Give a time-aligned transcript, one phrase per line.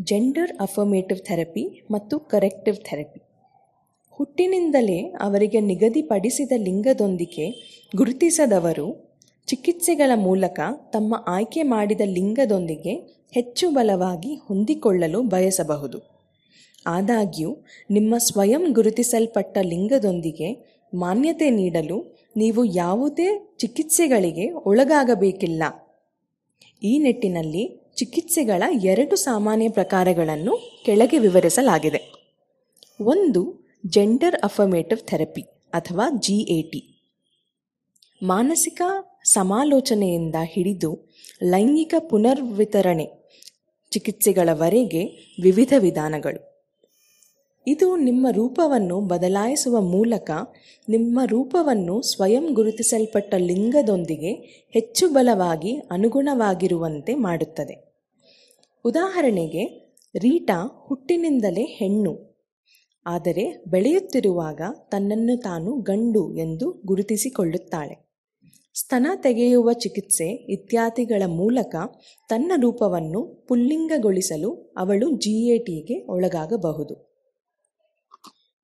[0.00, 3.20] Gender affirmative therapy ಮತ್ತು corrective therapy.
[4.10, 7.50] ಹುಟ್ಟಿನಿಂದಲೇ ಅವರಿಗೆ ನಿಗದಿಪಡಿಸಿದ ಲಿಂಗದೊಂದಿಗೆ
[7.96, 10.60] ಗುರುತಿಸದವರು ಚಿಕಿತ್ಸೆಗಳ ಮೂಲಕ
[10.92, 12.94] ತಮ್ಮ ಆಯ್ಕೆ ಮಾಡಿದ ಲಿಂಗದೊಂದಿಗೆ
[13.32, 15.98] ಹೆಚ್ಚು ಬಲವಾಗಿ ಹೊಂದಿಕೊಳ್ಳಲು ಬಯಸಬಹುದು.
[16.86, 17.56] ಆದಾಗ್ಯೂ,
[17.90, 20.50] ನಿಮ್ಮ ಸ್ವಯಂ ಗುರುತಿಸಲ್ಪಟ್ಟ ಲಿಂಗದೊಂದಿಗೆ
[20.94, 25.62] ಮಾನ್ಯತೆ ನೀಡಲು ನೀವು ಯಾವುದೇ ಚಿಕಿತ್ಸೆಗಳಿಗೆ ಒಳಗಾಗಬೇಕಿಲ್ಲ.
[26.84, 32.00] ಈ ನಿಟ್ಟಿನಲ್ಲಿ ಚಿಕಿತ್ಸೆಗಳ ಎರಡು ಸಾಮಾನ್ಯ ಪ್ರಕಾರಗಳನ್ನು ಕೆಳಗೆ ವಿವರಿಸಲಾಗಿದೆ.
[33.00, 33.42] ಒಂದು
[33.86, 35.42] ಜೆಂಡರ್ ಅಫರ್ಮೇಟಿವ್ ಥೆರಪಿ
[35.74, 36.80] ಅಥವಾ ಜಿ ಎ ಟಿ
[38.22, 38.82] ಮಾನಸಿಕ
[39.24, 40.90] ಸಮಾಲೋಚನೆಯಿಂದ ಹಿಡಿದು
[41.42, 43.06] ಲೈಂಗಿಕ ಪುನರ್ವಿತರಣೆ
[43.90, 45.02] ಚಿಕಿತ್ಸೆಗಳವರೆಗೆ
[45.40, 46.53] ವಿವಿಧ ವಿಧಾನಗಳು.
[47.66, 50.30] ಇದು ನಿಮ್ಮ ರೂಪವನ್ನು ಬದಲಾಯಿಸುವ ಮೂಲಕ
[50.88, 54.32] ನಿಮ್ಮ ರೂಪವನ್ನು ಸ್ವಯಂ ಗುರುತಿಸಲ್ಪಟ್ಟ ಲಿಂಗದೊಂದಿಗೆ
[54.70, 57.94] ಹೆಚ್ಚು ಬಲವಾಗಿ ಅನುಗುಣವಾಗಿರುವಂತೆ ಮಾಡುತ್ತದೆ.
[58.84, 59.64] ಉದಾಹರಣೆಗೆ,
[60.14, 62.34] ರೀಟಾ ಹುಟ್ಟಿನಿಂದಲೇ ಹೆಣ್ಣು,
[63.06, 68.04] ಆದರೆ ಬೆಳೆಯುತ್ತಿರುವಾಗ ತನ್ನನ್ನು ತಾನು ಗಂಡು ಎಂದು ಗುರುತಿಸಿಕೊಳ್ಳುತ್ತಾಳೆ.
[68.74, 71.76] ಸ್ತನ ತೆಗೆಯುವ ಚಿಕಿತ್ಸೆ ಇತ್ಯಾದಿಗಳ ಮೂಲಕ
[72.28, 77.13] ತನ್ನ ರೂಪವನ್ನು ಪುಲ್ಲಿಂಗಗೊಳಿಸಲು ಅವಳು ಜಿ ಎ ಟಿಗೆ ಒಳಗಾಗಬಹುದು.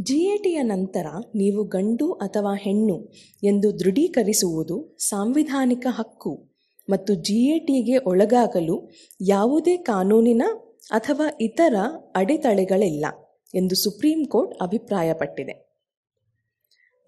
[0.00, 6.54] ಜಿ ಎ ಟಿಯ ನಂತರ ನೀವು ಗಂಡು ಅಥವಾ ಹೆಣ್ಣು ಎಂದು ದೃಢೀಕರಿಸುವುದು ಸಾಂವಿಧಾನಿಕ ಹಕ್ಕು
[6.90, 10.42] ಮತ್ತು ಜಿ ಎ ಟಿಗೆ ಒಳಗಾಗಲು ಯಾವುದೇ ಕಾನೂನಿನ
[10.90, 11.74] ಅಥವಾ ಇತರ
[12.16, 13.06] ಅಡೆತಡೆಗಳಿಲ್ಲ
[13.54, 15.76] ಎಂದು ಸುಪ್ರೀಂ ಕೋರ್ಟ್ ಅಭಿಪ್ರಾಯಪಟ್ಟಿದೆ.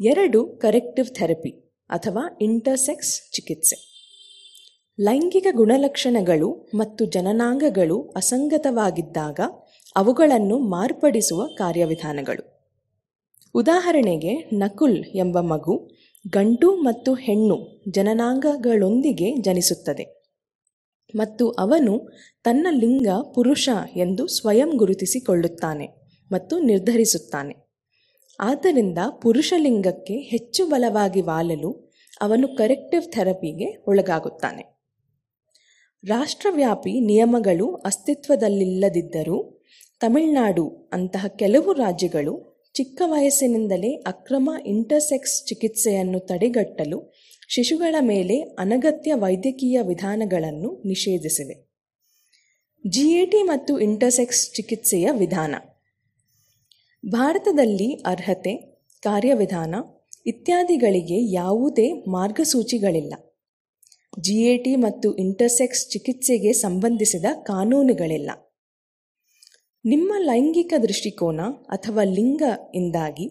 [0.01, 1.51] ಎರಡು ಕರೆಕ್ಟಿವ್ ಥೆರಪಿ
[1.91, 3.77] ಅಥವಾ ಇಂಟರ್ಸೆಕ್ಸ್ ಚಿಕಿತ್ಸೆ.
[5.01, 9.41] ಲೈಂಗಿಕ ಗುಣಲಕ್ಷಣಗಳು ಮತ್ತು ಜನನಾಂಗಗಳು ಅಸಂಗತವಾಗಿದ್ದಾಗ
[9.97, 12.58] ಅವುಗಳನ್ನು ಮಾರ್ಪಡಿಸುವ ಕಾರ್ಯವಿಧಾನಗಳು.
[13.55, 15.91] ಉದಾಹರಣೆಗೆ ನಕುಲ್ ಎಂಬ ಮಗು
[16.31, 20.19] ಗಂಡು ಮತ್ತು ಹೆಣ್ಣು ಜನನಾಂಗಗಳೊಂದಿಗೆ ಜನಿಸುತ್ತದೆ
[21.15, 22.09] ಮತ್ತು ಅವನು
[22.45, 25.87] ತನ್ನ ಲಿಂಗ ಪುರುಷ ಎಂದು ಸ್ವಯಂ ಗುರುತಿಸಿಕೊಳ್ಳುತ್ತಾನೆ
[26.33, 27.55] ಮತ್ತು ನಿರ್ಧರಿಸುತ್ತಾನೆ.
[28.41, 34.79] ಆದ್ದರಿಂದ ಪುರುಷ ಲಿಂಗಕ್ಕೆ ಹೆಚ್ಚು ಬಲವಾಗಿ ವಾಲಲು ಅವನು ಕರೆಕ್ಟಿವ್ ಥೆರಪಿಗೆ ಒಳಗಾಗುತ್ತಾನೆ.
[36.05, 39.67] ರಾಷ್ಟ್ರವ್ಯಾಪಿ ನಿಯಮಗಳು ಅಸ್ತಿತ್ವದಲ್ಲಿಲ್ಲದಿದ್ದರೂ
[40.01, 47.13] ತಮಿಳುನಾಡು ಅಂತಹ ಕೆಲವು ರಾಜ್ಯಗಳು ಚಿಕ್ಕ ವಯಸ್ಸಿನಿಂದಲೇ ಅಕ್ರಮ ಇಂಟರ್ಸೆಕ್ಸ್ ಚಿಕಿತ್ಸೆಯನ್ನು ತಡೆಗಟ್ಟಲು
[47.49, 51.71] ಶಿಶುಗಳ ಮೇಲೆ ಅನಗತ್ಯ ವೈದ್ಯಕೀಯ ವಿಧಾನಗಳನ್ನು ನಿಷೇಧಿಸಿವೆ.
[52.87, 55.55] ಜಿಎಟಿ ಮತ್ತು ಇಂಟರ್ಸೆಕ್ಸ್ ಚಿಕಿತ್ಸೆಯ ವಿಧಾನ.
[57.07, 58.55] ಭಾರತದಲ್ಲಿ ಅರ್ಹತೆ,
[59.03, 59.75] ಕಾರ್ಯವಿಧಾನ
[60.27, 63.15] ಇತ್ಯಾದಿಗಳಿಗೆ ಯಾವುದೇ ಮಾರ್ಗಸೂಚಿಗಳಿಲ್ಲ.
[64.21, 68.31] ಜಿಎಟಿ ಮತ್ತು ಇಂಟರ್ಸೆಕ್ಸ್ ಚಿಕಿತ್ಸೆಗೆ ಸಂಬಂಧಿಸಿದ ಕಾನೂನುಗಳಿಲ್ಲ.
[69.85, 72.43] ನಿಮ್ಮ ಲೈಂಗಿಕ ದೃಷ್ಟಿಕೋನ ಅಥವಾ ಲಿಂಗ
[72.75, 73.27] ಇಂದಾಗಿ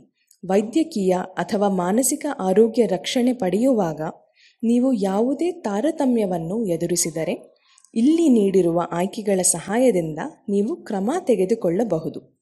[0.50, 4.02] ವೈದ್ಯಕೀಯ ಅಥವಾ ಮಾನಸಿಕ ಆರೋಗ್ಯ ರಕ್ಷಣೆ ಪಡೆಯುವಾಗ
[4.64, 7.36] ನೀವು ಯಾವುದೇ ತಾರತಮ್ಯವನ್ನು ಎದುರಿಸಿದರೆ,
[7.94, 10.20] ಇಲ್ಲಿ ನೀಡಿರುವ ಆಯ್ಕೆಗಳ ಸಹಾಯದಿಂದ
[10.50, 12.37] ನೀವು ಕ್ರಮ ತೆಗೆದುಕೊಳ್ಳಬಹುದು.